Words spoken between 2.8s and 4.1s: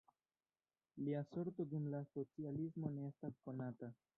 ne estas konata.